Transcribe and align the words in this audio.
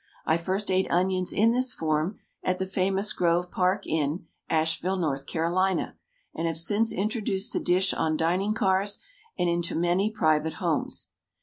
I 0.25 0.35
first 0.35 0.71
ate 0.71 0.89
onions 0.89 1.31
in 1.31 1.51
this 1.51 1.75
form 1.75 2.17
at 2.43 2.57
the 2.57 2.65
famous 2.65 3.13
Grove 3.13 3.51
Park 3.51 3.85
Inn, 3.85 4.25
Asheville, 4.49 4.97
North 4.97 5.27
Carolina, 5.27 5.95
and 6.33 6.47
have 6.47 6.57
since 6.57 6.91
introduced 6.91 7.53
the 7.53 7.59
dish 7.59 7.93
on 7.93 8.17
dining 8.17 8.55
cars 8.55 8.97
and 9.37 9.47
into 9.47 9.75
many 9.75 10.09
private 10.09 10.53
homes. 10.53 11.09